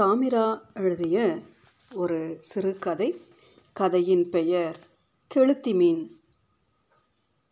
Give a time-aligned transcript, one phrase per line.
[0.00, 1.42] தாமிரா எழுதிய
[1.94, 3.14] ஒரு சிறுகதை
[3.72, 4.76] கதையின் பெயர்
[5.34, 6.02] கெளுத்தி மீன்.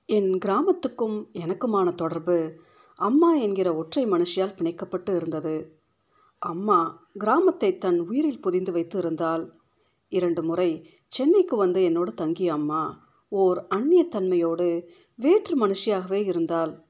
[0.07, 2.61] என் கிராமத்துக்கும் எனக்குமான தொடர்பு
[2.95, 5.79] அம்மா என்கிற ஒற்றை மனுஷியால் பிணைக்கப்பட்டு இருந்தது.
[6.38, 9.58] அம்மா கிராமத்தை தன் உயிரில் புதிந்து வைத்து இருந்தால்
[10.08, 10.71] இரண்டு முறை
[11.06, 12.83] சென்னைக்கு வந்து என்னோடு தங்கிய அம்மா
[13.28, 14.87] ஓர் அந்நியத்தன்மையோடு
[15.17, 16.87] வேற்று மனுஷியாகவே இருந்தால்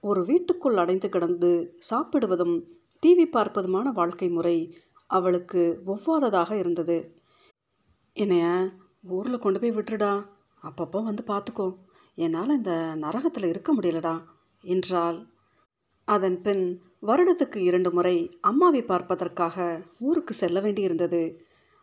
[0.00, 2.56] ஒரு வீட்டுக்குள் அடைந்து கிடந்து சாப்பிடுவதும்
[3.02, 4.74] டிவி பார்ப்பதுமான வாழ்க்கை முறை
[5.06, 6.98] அவளுக்கு ஒவ்வாததாக இருந்தது.
[8.12, 8.46] என்னைய
[9.08, 10.12] ஊரில் கொண்டு போய் விட்டுடா
[10.62, 11.68] அப்பப்போ வந்து பார்த்துக்கோ
[12.14, 14.16] என்னால் இந்த நரகத்தில் இருக்க முடியலடா
[14.64, 15.18] என்றாள்.
[16.04, 16.64] அதன் பின்
[17.02, 21.22] வருடத்துக்கு இரண்டு முறை அம்மாவை பார்ப்பதற்காக ஊருக்கு செல்ல வேண்டியிருந்தது.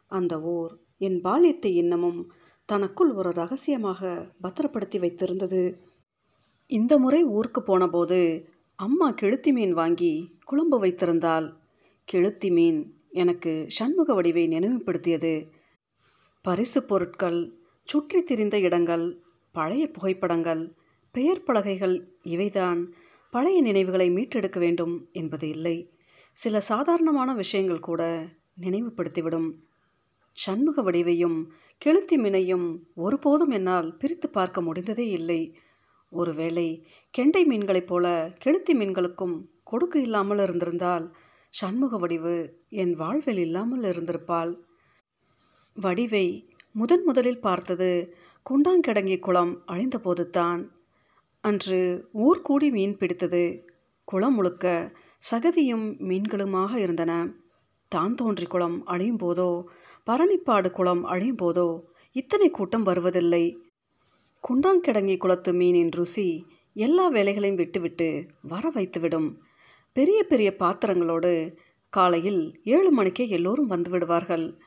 [0.07, 2.31] அந்த ஊர் என் பால்யத்தை இன்னமும்
[2.65, 5.61] தனக்குள் ஒரு ரகசியமாக பத்திரப்படுத்தி வைத்திருந்தது.
[6.69, 8.19] இந்த முறை ஊருக்கு போனபோது
[8.75, 10.11] அம்மா கெளுத்தி மீன் வாங்கி
[10.45, 11.47] குழம்பு வைத்திருந்தாள்.
[12.07, 12.79] கெளுத்தி மீன்
[13.11, 15.49] எனக்கு சண்முக வடிவை நினைவுபடுத்தியது.
[16.41, 20.75] பரிசு பொருட்கள் சுற்றி திரிந்த இடங்கள் பழைய புகைப்படங்கள்
[21.11, 22.87] பெயர் பலகைகள் இவைதான்
[23.31, 25.93] பழைய நினைவுகளை மீட்டெடுக்க வேண்டும் என்பது இல்லை.
[26.31, 28.27] சில சாதாரணமான விஷயங்கள் கூட
[28.61, 29.49] நினைவுபடுத்திவிடும்.
[30.31, 31.45] சண்முக வடிவையும்
[31.85, 35.55] கெளுத்தி மீனையும் ஒருபோதும் என்னால் பிரித்து பார்க்க முடிந்ததே இல்லை.
[36.09, 41.15] ஒருவேளை கெண்டை மீன்களைப் போல கெளுத்தி மீன்களுக்கும் கொடுக்கு இல்லாமல் இருந்திருந்தால்
[41.53, 42.35] சண்முக வடிவு
[42.81, 44.51] என் வாழ்வில் இல்லாமல் இருந்திருப்பாள்.
[45.75, 46.25] வடிவை
[46.79, 47.89] முதன் முதலில் பார்த்தது
[48.45, 50.61] குண்டாங்கிடங்கி குளம் அழிந்தபோது தான்
[51.43, 51.79] அன்று
[52.25, 53.43] ஊர் கூடி மீன் பிடித்தது.
[54.07, 54.65] குளம் முழுக்க
[55.31, 57.11] சகதியும் மீன்களுமாக இருந்தன.
[57.91, 59.49] தான் தோன்றி குளம் அழியும் போதோ
[60.07, 61.67] பரணிப்பாடு குளம் அழியும் போதோ
[62.15, 63.43] இத்தனை கூட்டம் வருவதில்லை.
[64.43, 66.27] குண்டாங்கிடங்கி குளத்து மீனின் ருசி
[66.75, 68.07] எல்லா வேலைகளையும் விட்டுவிட்டு
[68.41, 69.29] வர வைத்துவிடும்.
[69.93, 71.55] பெரிய பெரிய பாத்திரங்களோடு
[71.89, 74.57] காலையில் ஏழு மணிக்கே எல்லோரும் வந்து விடுவார்கள்.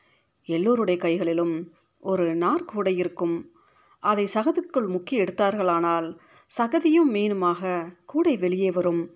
[0.45, 3.51] எல்லோருடைய கைகளிலும் ஒரு நாற்கூடை இருக்கும்.
[3.99, 6.17] அதை சகதுக்குள் முக்கி எடுத்தார்களானால்
[6.57, 9.15] சகதியும் மீனுமாக கூடை வெளியே வரும்.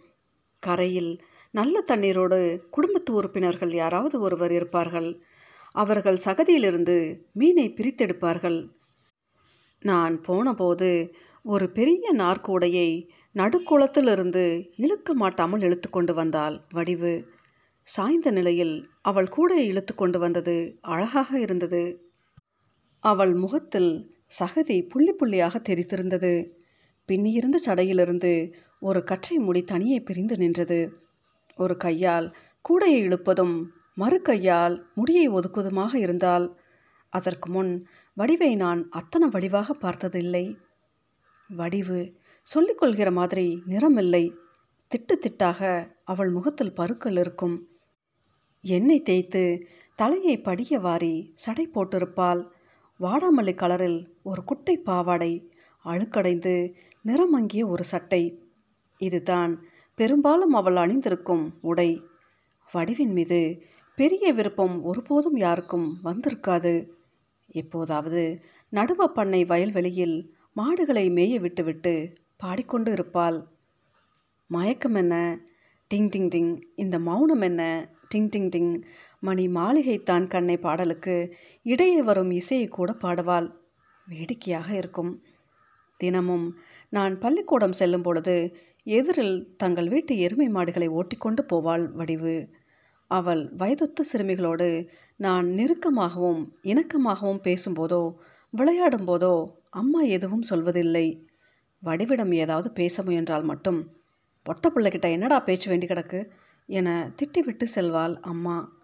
[0.59, 1.21] கரையில்
[1.51, 5.21] நல்ல தண்ணீரோடு குடும்பத்து உறுப்பினர்கள் யாராவது ஒருவர் இருப்பார்கள்.
[5.71, 8.69] அவர்கள் சகதியிலிருந்து மீனை பிரித்தெடுப்பார்கள்.
[9.81, 14.43] நான் போனபோது ஒரு பெரிய நாற்கூடையை நடுக்குளத்திலிருந்து
[14.75, 17.13] இழுக்க மாட்டாமல் இழுத்து கொண்டு வந்தாள் வடிவு.
[17.87, 21.83] சாய்ந்த நிலையில் அவள் கூடையை இழுத்து கொண்டு வந்தது அழகாக இருந்தது.
[23.03, 23.91] அவள் முகத்தில்
[24.39, 26.33] சகதி புள்ளி புள்ளியாக தெரித்திருந்தது.
[27.09, 30.79] பின்னியிருந்த சடையிலிருந்து ஒரு கற்றை முடி தனியே பிரிந்து நின்றது.
[31.55, 32.27] ஒரு கையால்
[32.65, 33.55] கூடையை இழுப்பதும்
[33.95, 36.45] மறு கையால் முடியை ஒதுக்குவதுமாக இருந்தால்
[37.13, 37.71] அதற்கு முன்
[38.17, 40.45] வடிவை நான் அத்தனை வடிவாக பார்த்ததில்லை.
[41.49, 41.99] வடிவு
[42.53, 44.35] சொல்லிக்கொள்கிற மாதிரி நிறமில்லை.
[44.91, 47.67] திட்டு திட்டாக அவள் முகத்தில் பருக்கள் இருக்கும்.
[48.61, 52.41] எண்ணெய் தேய்த்து தலையை படிய வாரி சடை போட்டிருப்பாள்.
[52.99, 55.51] வாடாமல்லி கலரில் ஒரு குட்டை பாவாடை
[55.85, 58.43] அழுக்கடைந்து நிறமங்கிய ஒரு சட்டை.
[58.97, 59.63] இதுதான்
[59.95, 62.01] பெரும்பாலும் அவள் அணிந்திருக்கும் உடை.
[62.71, 63.61] வடிவின் மீது
[63.95, 66.89] பெரிய விருப்பம் ஒருபோதும் யாருக்கும் வந்திருக்காது.
[67.47, 73.47] எப்போதாவது நடுவ பண்ணை வயல்வெளியில் மாடுகளை மேய விட்டுவிட்டு பாடிக்கொண்டு இருப்பாள்.
[74.47, 75.39] மயக்கம் என்ன?
[75.93, 76.61] டிங் டிங் டிங்.
[76.75, 77.89] இந்த மௌனம் என்ன?
[78.15, 78.83] டிங் டிங் டிங்.
[79.19, 83.51] மணி மாளிகைத்தான் கண்ணை பாடலுக்கு இடையே வரும் இசையை கூட பாடுவாள்.
[84.07, 85.23] வேடிக்கையாக இருக்கும்.
[85.97, 86.57] தினமும்
[86.89, 92.49] நான் பள்ளிக்கூடம் செல்லும் பொழுது எதிரில் தங்கள் வீட்டு எருமை மாடுகளை ஓட்டிக்கொண்டு போவாள் வடிவு.
[93.07, 98.13] அவள் வயதொத்த சிறுமிகளோடு நான் நெருக்கமாகவும் இணக்கமாகவும் பேசும்போதோ
[98.49, 101.27] விளையாடும் போதோ அம்மா எதுவும் சொல்வதில்லை.
[101.83, 103.97] வடிவிடம் ஏதாவது பேச முயன்றால் மட்டும்
[104.45, 106.29] பொட்ட பிள்ளைகிட்ட என்னடா பேச்சு வேண்டி கிடக்கு?
[106.65, 108.77] என திட்டிவிட்டு செல்வாள் அம்மா.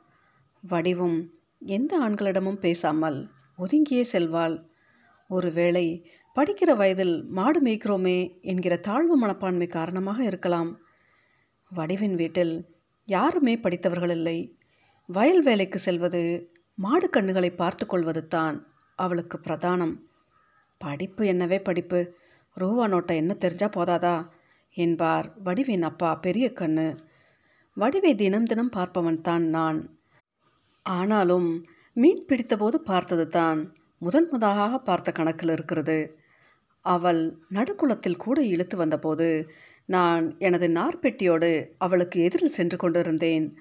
[0.70, 1.28] வடிவும்
[1.60, 4.66] எந்த ஆண்களிடமும் பேசாமல் ஒதுங்கியே செல்வாள்.
[5.28, 10.80] ஒருவேளை படிக்கிற வயதில் மாடு மேய்க்கிறோமே என்கிற தாழ்வு மனப்பான்மை காரணமாக இருக்கலாம்.
[11.72, 12.70] வடிவின் வீட்டில்
[13.06, 14.58] யாருமே படித்தவர்கள் இல்லை.
[15.08, 19.96] வயல் வேலைக்கு செல்வது மாடு கண்ணுகளை பார்த்து கொள்வது தான் அவளுக்கு பிரதானம்.
[20.78, 22.00] படிப்பு என்னவே படிப்பு.
[22.56, 24.28] ரூபா நோட்டை என்ன தெரிஞ்சா போதாதா?
[24.72, 26.98] என்பார் வடிவின் அப்பா பெரிய கண்ணு.
[27.76, 29.80] வடிவை தினம் தினம் பார்ப்பவன் தான் நான்.
[30.84, 36.20] ஆனாலும் மீன் பிடித்தபோது பார்த்தது தான் முதன் முதலாக பார்த்த கணக்கில் இருக்கிறது.
[36.82, 39.50] அவள் நடுக்குளத்தில் கூட இழுத்து வந்தபோது
[39.86, 43.58] நான் எனது நார்பெட்டியோடு அவளுக்கு எதிரில் சென்று கொண்டிருந்தேன்.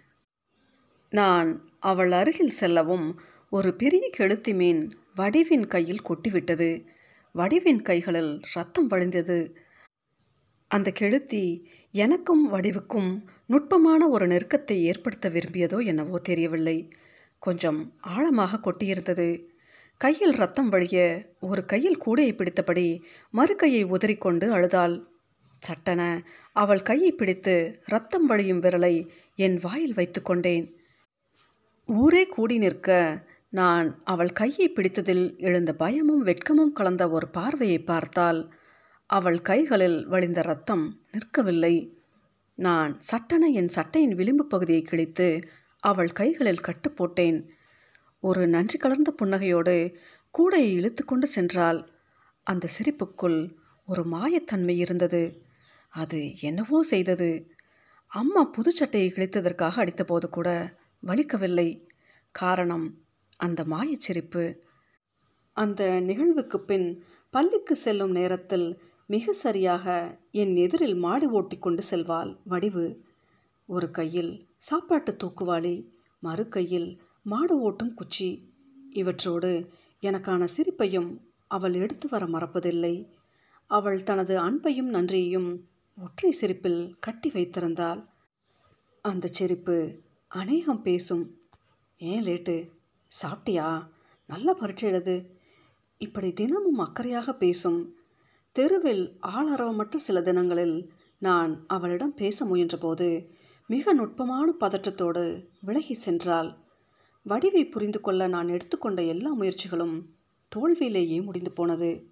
[1.10, 1.50] நான்
[1.80, 3.20] அவள் அருகில் செல்லவும்
[3.50, 4.82] ஒரு பெரிய கெளுத்தி மீன்
[5.14, 6.70] வடிவின் கையில் கொட்டிவிட்டது.
[7.34, 9.38] வடிவின் கைகளில் ரத்தம் வழிந்தது.
[10.70, 13.10] அந்த கெழுத்தி எனக்கும் வடிவுக்கும்
[13.46, 16.90] நுட்பமான ஒரு நெருக்கத்தை ஏற்படுத்த விரும்பியதோ என்னவோ தெரியவில்லை.
[17.38, 19.28] கொஞ்சம் ஆழமாக கொட்டியிருந்தது.
[20.00, 20.98] கையில் ரத்தம் வழிய
[21.40, 24.96] ஒரு கையில் கூடையை பிடித்தபடி மறு கையை உதறிக்கொண்டு அழுதாள்.
[25.58, 26.02] சட்டென
[26.52, 28.94] அவள் கையை பிடித்து ரத்தம் வழியும் விரலை
[29.34, 30.66] என் வாயில் வைத்துக்கொண்டேன்.
[31.88, 32.88] ஊரே கூடி நிற்க
[33.54, 38.54] நான் அவள் கையை பிடித்ததில் எழுந்த பயமும் வெட்கமும் கலந்த ஒரு பார்வையை பார்த்தால்
[39.06, 41.92] அவள் கைகளில் வழிந்த ரத்தம் நிற்கவில்லை.
[42.54, 45.40] நான் சட்டென என் சட்டையின் விளிம்பு பகுதியை கிழித்து
[45.80, 47.38] அவள் கைகளில் கட்டு போட்டேன்.
[48.20, 49.94] ஒரு நன்றி கலர்ந்த புன்னகையோடு
[50.38, 51.88] கூடையை இழுத்து கொண்டு சென்றாள்
[52.42, 55.44] அந்த சிரிப்புக்குள் ஒரு மாயத்தன்மை இருந்தது.
[55.88, 57.50] அது என்னவோ செய்தது.
[58.06, 60.48] அம்மா புது சட்டையை கிழித்ததற்காக அடித்தபோது கூட
[61.06, 61.68] வலிக்கவில்லை.
[62.30, 62.86] காரணம்
[63.36, 64.58] அந்த மாயச்சிரிப்பு.
[65.52, 73.04] அந்த நிகழ்வுக்கு பின் பள்ளிக்கு செல்லும் நேரத்தில் மிக சரியாக என் எதிரில் மாடி ஓட்டி கொண்டு செல்வாள் வடிவு.
[73.66, 75.88] ஒரு கையில் சாப்பாட்டு தூக்குவாளி
[76.20, 78.52] மறு கையில் மாடு ஓட்டும் குச்சி.
[78.92, 79.68] இவற்றோடு
[80.02, 83.08] எனக்கான சிரிப்பையும் அவள் எடுத்து வர மறப்பதில்லை.
[83.66, 85.68] அவள் தனது அன்பையும் நன்றியையும்
[86.02, 88.06] ஒற்றை சிரிப்பில் கட்டி வைத்திருந்தாள்.
[89.02, 91.38] அந்த சிரிப்பு அநேகம் பேசும்.
[91.98, 92.70] ஏன் லேட்டு?
[93.22, 93.88] சாப்பிட்டியா?
[94.26, 95.38] நல்ல பரீட்சை எழுது.
[95.96, 97.94] இப்படி தினமும் அக்கறையாக பேசும்
[98.52, 103.28] தெருவில் ஆளரவமற்ற சில தினங்களில் நான் அவளிடம் பேச முயன்றபோது
[103.66, 106.56] மிக நுட்பமான பதற்றத்தோடு விலகி சென்றாள்.
[107.22, 110.02] வடிவை புரிந்து கொள்ள நான் எடுத்துக்கொண்ட எல்லா முயற்சிகளும்
[110.48, 112.10] தோல்வியிலேயே முடிந்து போனது.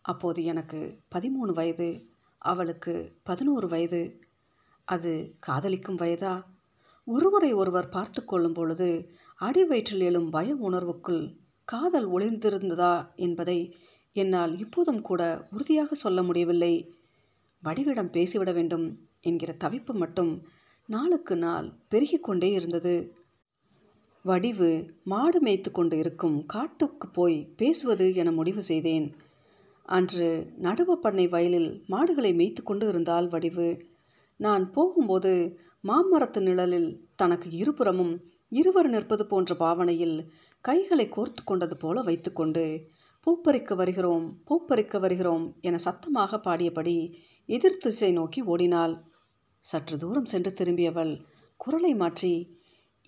[0.00, 2.06] அப்போது எனக்கு பதிமூணு வயது
[2.38, 4.20] அவளுக்கு பதினோரு வயது.
[4.84, 6.42] அது காதலிக்கும் வயதா?
[7.04, 13.74] ஒருவரை ஒருவர் பார்த்து கொள்ளும் பொழுது அடி வயிற்றில் எழும் பய உணர்வுக்குள் காதல் ஒளிந்திருந்ததா என்பதை
[14.12, 16.94] என்னால் இப்போதும் கூட உறுதியாக சொல்ல முடியவில்லை.
[17.62, 20.42] வடிவிடம் பேசிவிட வேண்டும் என்கிற தவிப்பு மட்டும்
[20.86, 23.14] நாளுக்கு நாள் பெருகிக்கொண்டே இருந்தது.
[24.22, 29.14] வடிவு மாடு மேய்த்து கொண்டு இருக்கும் காட்டுக்கு போய் பேசுவது என முடிவு செய்தேன்.
[29.82, 33.80] அன்று நடுவ பண்ணை வயலில் மாடுகளை மேய்த்து கொண்டு இருந்தால் வடிவு.
[34.36, 40.16] நான் போகும்போது மாமரத்து நிழலில் தனக்கு இருபுறமும் இருவர் நிற்பது போன்ற பாவனையில்
[40.64, 42.64] கைகளை கோர்த்து கொண்டது போல வைத்துக்கொண்டு
[43.26, 46.98] பூப்பறிக்க வருகிறோம் பூப்பறிக்க வருகிறோம் என சத்தமாக பாடியபடி
[47.48, 48.94] எதிர் திசை நோக்கி ஓடினாள்.
[49.64, 51.12] சற்று தூரம் சென்று திரும்பியவள்
[51.60, 52.32] குரலை மாற்றி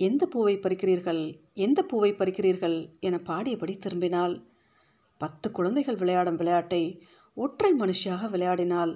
[0.00, 1.23] எந்த பூவை பறிக்கிறீர்கள்
[1.56, 4.35] எந்த பூவை பறிக்கிறீர்கள் என பாடியபடி திரும்பினாள்.
[5.21, 6.83] பத்து குழந்தைகள் விளையாடும் விளையாட்டை
[7.37, 8.93] ஒற்றை மனுஷியாக விளையாடினாள்.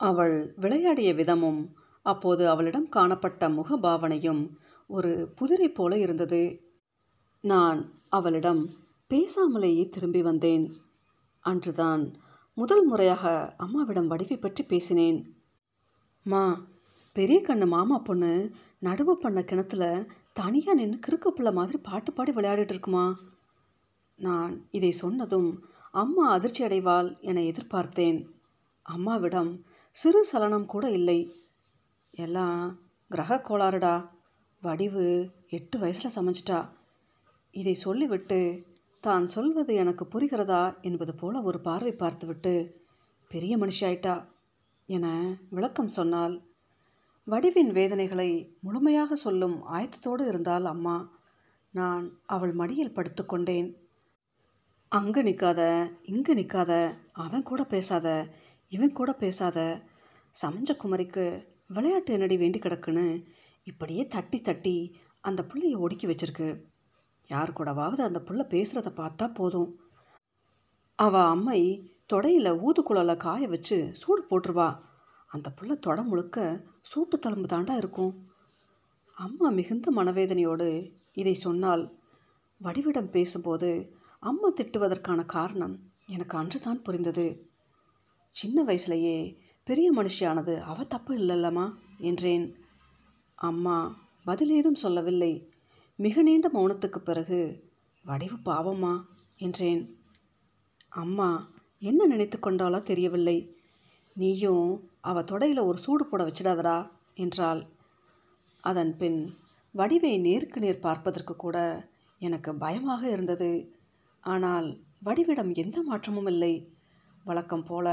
[0.00, 1.62] அவள் விளையாடிய விதமும்
[2.06, 4.42] அப்போது அவளிடம் காணப்பட்ட முகபாவனையும்
[4.86, 6.60] ஒரு புதிரை போல இருந்தது.
[7.40, 8.70] நான் அவளிடம்
[9.10, 10.76] பேசாமலேயே திரும்பி வந்தேன்.
[11.40, 12.14] அன்றுதான்
[12.54, 15.36] முதல் முறையாக அம்மாவிடம் வடிவை பற்றி பேசினேன்.
[16.22, 16.66] மா
[17.12, 18.50] பெரிய கண்ணு மாமா பொண்ணு
[18.82, 23.18] நடுவு பண்ண கிணத்துல தனியாக நின்று கிறுக்கு பிள்ளை மாதிரி பாட்டு பாடி விளையாடிட்டு இருக்குமா?
[24.16, 28.26] நான் இதை சொன்னதும் அம்மா அதிர்ச்சி அடைவாள் என எதிர்பார்த்தேன்.
[28.82, 31.32] அம்மாவிடம் சிறு சலனம் கூட இல்லை.
[32.10, 32.78] எல்லாம்
[33.08, 34.12] கிரக கோளாறுடா.
[34.64, 35.04] வடிவு
[35.48, 36.58] எட்டு வயசில் சமைச்சிட்டா.
[37.54, 38.38] இதை சொல்லிவிட்டு
[39.04, 40.62] தான் சொல்வது எனக்கு புரிகிறதா?
[40.80, 42.54] என்பது போல ஒரு பார்வை பார்த்துவிட்டு
[43.30, 44.14] பெரிய மனுஷியாயிட்டா
[44.88, 45.06] என
[45.50, 46.34] விளக்கம் சொன்னால்
[47.26, 48.30] வடிவின் வேதனைகளை
[48.60, 50.96] முழுமையாக சொல்லும் ஆயத்தத்தோடு இருந்தால் அம்மா.
[51.74, 53.68] நான் அவள் மடியில் படுத்துக்கொண்டேன்
[54.92, 55.60] அங்கே நிற்காத
[56.12, 56.72] இங்கே நிற்காத
[57.24, 58.08] அவன் கூட பேசாத
[58.72, 59.58] இவன் கூட பேசாத
[60.34, 61.24] சமஞ்ச குமரிக்கு
[61.66, 63.06] விளையாட்டு என்னடி வேண்டி கிடக்குன்னு
[63.64, 66.64] இப்படியே தட்டி தட்டி அந்த புள்ளையை ஒடுக்கி வச்சிருக்கு.
[67.26, 69.80] யார் கூடவாவது அந்த புள்ள பேசுகிறத பார்த்தா போதும்.
[70.94, 74.80] அவள் அம்மை தொடையில் ஊதுக்குழலை காய வச்சு சூடு போட்டுருவா.
[75.26, 78.28] அந்த புள்ள தொட முழுக்க சூட்டு தழும்பு தாண்டா இருக்கும்.
[79.14, 81.98] அம்மா மிகுந்த மனவேதனையோடு இதை சொன்னால்
[82.62, 87.50] வடிவிடம் பேசும்போது அம்மா திட்டுவதற்கான காரணம் எனக்கு அன்றுதான் புரிந்தது.
[88.26, 92.63] சின்ன வயசுலேயே பெரிய மனுஷியானது அவ தப்பு இல்லைல்லம்மா என்றேன்.
[93.38, 93.76] அம்மா
[94.24, 95.32] பதில் ஏதும் சொல்லவில்லை.
[95.98, 97.40] மிக நீண்ட மௌனத்துக்கு பிறகு
[98.04, 98.94] வடிவு பாவம்மா
[99.36, 99.82] என்றேன்.
[101.02, 101.28] அம்மா
[101.82, 103.38] என்ன நினைத்து கொண்டாலோ தெரியவில்லை.
[104.16, 104.66] நீயும்
[105.00, 106.76] அவ தொடையில் ஒரு சூடு போட வச்சிடாதடா
[107.14, 107.62] என்றாள்.
[108.64, 109.18] அதன் பின்
[109.74, 111.58] வடிவை நேருக்கு நேர் பார்ப்பதற்கு கூட
[112.20, 113.50] எனக்கு பயமாக இருந்தது.
[114.24, 114.68] ஆனால்
[115.06, 116.54] வடிவிடம் எந்த மாற்றமும் இல்லை.
[117.24, 117.88] வழக்கம் போல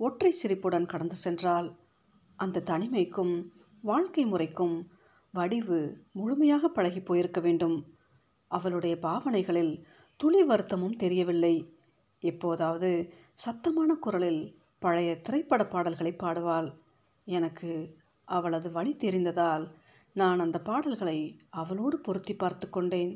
[0.00, 1.68] ஒற்றை சிரிப்புடன் கடந்து சென்றால்
[2.38, 3.34] அந்த தனிமைக்கும்
[3.90, 4.76] வாழ்க்கை முறைக்கும்
[5.34, 5.78] வடிவு
[6.12, 7.76] முழுமையாக பழகி போயிருக்க வேண்டும்.
[8.50, 9.74] அவளுடைய பாவனைகளில்
[10.20, 11.54] துளி வருத்தமும் தெரியவில்லை.
[12.22, 12.90] எப்போதாவது
[13.44, 14.42] சத்தமான குரலில்
[14.82, 16.68] பழைய திரைப்பட பாடல்களை பாடுவாள்.
[17.26, 17.70] எனக்கு
[18.28, 19.64] அவளது வழி தெரிந்ததால்
[20.16, 21.18] நான் அந்த பாடல்களை
[21.60, 23.12] அவளோடு பொருத்தி பார்த்து கொண்டேன்.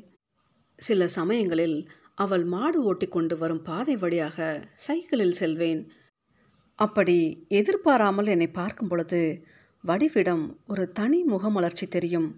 [0.79, 1.77] சில சமயங்களில்
[2.15, 4.37] அவள் மாடு ஓட்டிக்கொண்டு வரும் பாதை வழியாக
[4.85, 5.81] சைக்கிளில் செல்வேன்.
[6.79, 7.17] அப்படி
[7.59, 9.21] எதிர்பாராமல் என்னை பார்க்கும் பொழுது
[9.83, 12.29] வடிவிடம் ஒரு தனி முகமலர்ச்சி தெரியும்.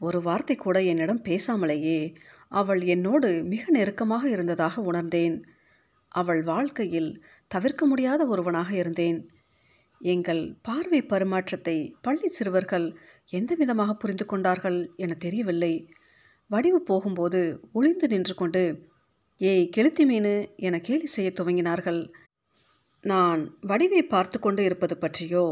[0.00, 1.98] ஒரு வார்த்தை கூட என்னிடம் பேசாமலேயே
[2.52, 5.36] அவள் என்னோடு மிக நெருக்கமாக இருந்ததாக உணர்ந்தேன்.
[6.12, 7.10] அவள் வாழ்க்கையில்
[7.48, 9.18] தவிர்க்க முடியாத ஒருவனாக இருந்தேன்.
[10.00, 12.86] எங்கள் பார்வை பரிமாற்றத்தை பள்ளி சிறுவர்கள்
[13.30, 15.74] எந்த விதமாக புரிந்து கொண்டார்கள் என தெரியவில்லை.
[16.50, 17.40] வடிவு போகும்போது
[17.72, 18.62] ஒளிந்து நின்று கொண்டு
[19.40, 22.00] ஏய் கெளுத்தி மீனு என கேலி செய்ய துவங்கினார்கள்.
[23.04, 25.44] நான் வடிவை பார்த்து கொண்டு இருப்பது பற்றியோ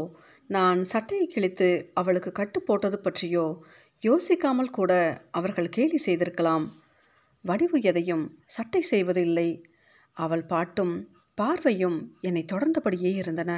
[0.49, 3.45] நான் சட்டையை கிழித்து அவளுக்கு கட்டு போட்டது பற்றியோ
[4.03, 4.91] யோசிக்காமல் கூட
[5.31, 6.65] அவர்கள் கேலி செய்திருக்கலாம்.
[7.45, 9.49] வடிவு எதையும் சட்டை செய்வதில்லை
[10.17, 10.95] அவள் பாட்டும்
[11.37, 13.51] பார்வையும் என்னை தொடர்ந்தபடியே இருந்தன.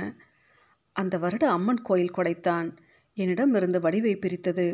[0.96, 2.68] அந்த வருட அம்மன் கோயில் கொடைத்தான்
[3.18, 4.68] என்னிடம் இருந்து வடிவை பிரித்தது.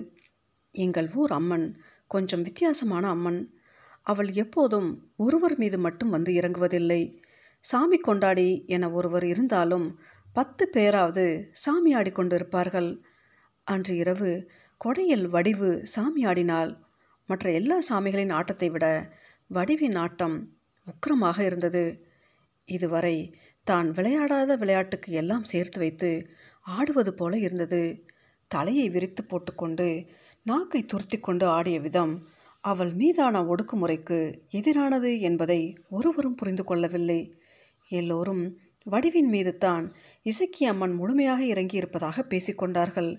[0.75, 1.67] எங்கள் ஊர் அம்மன்
[2.12, 3.39] கொஞ்சம் வித்தியாசமான அம்மன்.
[4.01, 7.01] அவள் எப்போதும் ஒருவர் மீது மட்டும் வந்து இறங்குவதில்லை.
[7.63, 9.88] சாமி கொண்டாடி என ஒருவர் இருந்தாலும்
[10.38, 13.01] பத்து பேராவது சாமி ஆடிக்கொண்டிருப்பார்கள்
[13.63, 14.32] அன்று இரவு
[14.86, 16.24] கொடையில் வடிவு சாமி
[17.29, 18.86] மற்ற எல்லா சாமிகளின் ஆட்டத்தை விட
[19.50, 20.36] வடிவின் ஆட்டம்
[20.88, 21.84] உக்கிரமாக இருந்தது.
[22.65, 26.12] இதுவரை தான் விளையாடாத விளையாட்டுக்கு எல்லாம் சேர்த்து வைத்து
[26.65, 27.82] ஆடுவது போல இருந்தது.
[28.48, 30.08] தலையை விரித்து போட்டுக்கொண்டு
[30.44, 32.13] நாக்கை துருத்தி கொண்டு ஆடிய விதம்
[32.62, 34.20] அவள் மீதான ஒடுக்குமுறைக்கு
[34.51, 37.22] எதிரானது என்பதை ஒருவரும் புரிந்து கொள்ளவில்லை.
[37.88, 39.86] எல்லோரும் வடிவின் மீது தான்
[40.27, 43.12] இசக்கி அம்மன் முழுமையாக இறங்கியிருப்பதாக பேசிக்கொண்டார்கள்.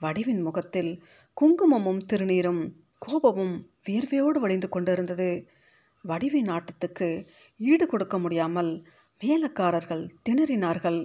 [0.00, 0.92] வடிவின் முகத்தில்
[1.36, 2.62] குங்குமமும் திருநீரும்
[2.98, 3.54] கோபமும்
[3.86, 5.30] வியர்வையோடு வழிந்து கொண்டிருந்தது.
[6.04, 7.08] வடிவின் ஆட்டத்துக்கு
[7.60, 8.72] ஈடு கொடுக்க முடியாமல்
[9.20, 11.00] மேலக்காரர்கள் திணறினார்கள்.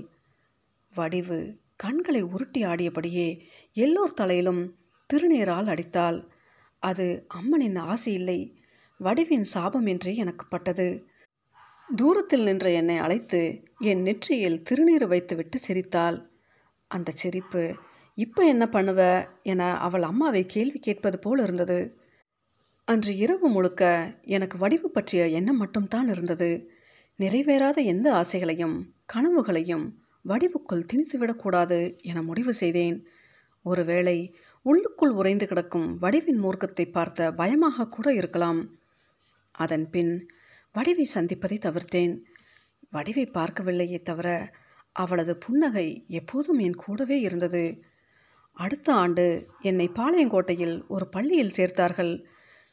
[0.93, 1.39] வடிவு
[1.75, 3.27] கண்களை உருட்டி ஆடியபடியே
[3.75, 4.61] எல்லோர் தலையிலும்
[5.09, 6.17] திருநீரால் அடித்தாள்.
[6.83, 8.39] அது அம்மனின் ஆசை இல்லை
[8.99, 10.87] வடிவின் சாபம் என்றே எனக்கு பட்டது
[11.95, 16.29] தூரத்தில் நின்ற என்னை அழைத்து என் நெற்றியில் திருநீர் வைத்துவிட்டு சிரித்தாள்.
[16.87, 17.75] அந்த சிரிப்பு
[18.13, 19.27] இப்போ என்ன பண்ணுவ?
[19.43, 21.97] என அவள் அம்மாவை கேள்வி கேட்பது போல் இருந்தது.
[22.85, 26.69] அன்று இரவு முழுக்க எனக்கு வடிவு பற்றிய எண்ணம் மட்டும்தான் இருந்தது.
[27.19, 33.07] நிறைவேறாத எந்த ஆசைகளையும் கனவுகளையும் வடிவுக்குள் திணித்துவிடக்கூடாது என முடிவு செய்தேன்.
[33.63, 38.77] ஒருவேளை உள்ளுக்குள் உறைந்து கிடக்கும் வடிவின் மூர்க்கத்தை பார்த்த பயமாக கூட இருக்கலாம்.
[39.51, 40.29] அதன் பின்
[40.77, 42.15] வடிவை சந்திப்பதை தவிர்த்தேன்.
[42.91, 44.51] வடிவை பார்க்கவில்லையே தவிர
[44.91, 47.81] அவளது புன்னகை எப்போதும் என் கூடவே இருந்தது.
[48.57, 49.25] அடுத்த ஆண்டு
[49.61, 52.13] என்னை பாளையங்கோட்டையில் ஒரு பள்ளியில் சேர்த்தார்கள்.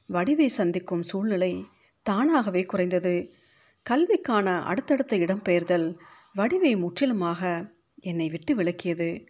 [0.07, 1.53] வடிவை சந்திக்கும் சூழ்நிலை
[2.03, 3.15] தானாகவே குறைந்தது.
[3.87, 5.99] கல்விக்கான அடுத்தடுத்த இடம்பெயர்தல்
[6.35, 7.71] வடிவை முற்றிலுமாக
[8.01, 9.27] என்னை விட்டு விலக்கியது.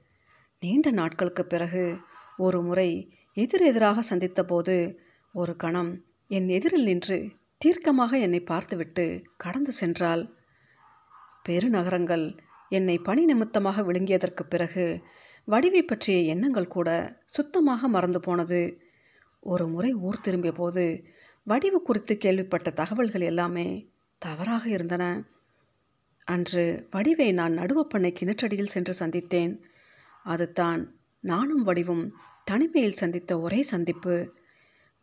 [0.61, 1.97] நீண்ட நாட்களுக்கு பிறகு
[2.37, 2.91] ஒரு முறை
[3.37, 4.77] எதிரெதிராக சந்தித்தபோது
[5.33, 7.19] ஒரு கணம் என் எதிரில் நின்று
[7.65, 9.05] தீர்க்கமாக என்னை பார்த்துவிட்டு
[9.37, 10.23] கடந்து சென்றாள்
[11.49, 12.25] பெருநகரங்கள்
[12.69, 15.03] என்னை பணி நிமித்தமாக விழுங்கியதற்கு பிறகு
[15.49, 16.89] வடிவை பற்றிய எண்ணங்கள் கூட
[17.27, 18.61] சுத்தமாக மறந்து போனது.
[19.41, 20.85] ஒரு முறை ஊர் திரும்பிய போது
[21.47, 23.67] வடிவு குறித்து கேள்விப்பட்ட தகவல்கள் எல்லாமே
[24.19, 25.05] தவறாக இருந்தன.
[26.29, 29.53] அன்று வடிவை நான் நடுவப்பண்ணை கிணற்றடியில் சென்று சந்தித்தேன்.
[30.25, 30.83] அதுதான்
[31.25, 32.05] நானும் வடிவும்
[32.45, 34.17] தனிமையில் சந்தித்த ஒரே சந்திப்பு.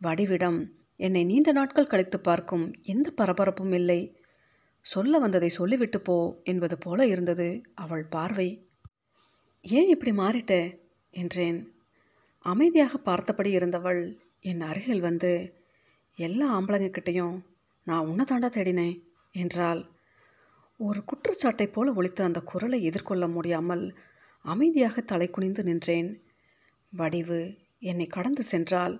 [0.00, 0.60] வடிவிடம்
[1.02, 4.00] என்னை நீண்ட நாட்கள் கழித்து பார்க்கும் எந்த பரபரப்பும் இல்லை.
[4.84, 8.48] சொல்ல வந்ததை சொல்லிவிட்டு போ என்பது போல இருந்தது அவள் பார்வை.
[9.64, 10.54] ஏன் இப்படி மாறிட்ட?
[11.14, 11.58] என்றேன்.
[12.44, 14.02] அமைதியாக பார்த்தபடி இருந்தவள்
[14.40, 15.32] என் அருகில் வந்து
[16.18, 17.36] எல்லா ஆம்பளைங்கக்கிட்டேயும்
[17.86, 18.96] நான் உன்னை தாண்டா தேடினேன்
[19.34, 19.82] என்றாள்.
[20.80, 23.84] ஒரு குற்றச்சாட்டை போல ஒழித்த அந்த குரலை எதிர்கொள்ள முடியாமல்
[24.44, 26.10] அமைதியாக தலை குனிந்து நின்றேன்.
[26.92, 27.40] வடிவு
[27.82, 28.96] என்னை கடந்து சென்றால்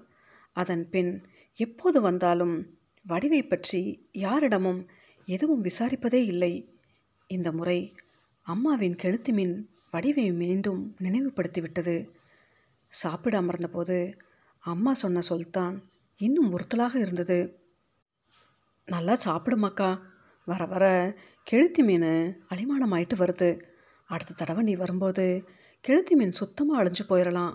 [0.56, 1.12] அதன் பின்
[1.56, 4.88] எப்போது வந்தாலும் வடிவை பற்றி யாரிடமும்
[5.26, 6.80] எதுவும் விசாரிப்பதே இல்லை.
[7.26, 7.94] இந்த முறை
[8.42, 12.08] அம்மாவின் கெளுத்தி மீன் வடிவை மீண்டும் நினைவுபடுத்திவிட்டது.
[12.88, 14.14] சாப்பிட அமர்ந்தபோது
[14.60, 17.60] அம்மா சொன்ன சொல்தான் இன்னும் ஒருத்தலாக இருந்தது.
[18.86, 20.00] நல்லா சாப்பிடுமாக்கா
[20.44, 21.14] வர வர
[21.50, 22.02] கெளுத்தி மீன்
[22.50, 23.60] அலிமானமாயிட்டு வருது.
[24.06, 25.44] அடுத்த தடவை நீ வரும்போது
[25.88, 27.54] கெளுத்தி மீன் சுத்தமாக அழிஞ்சு போயிடலாம்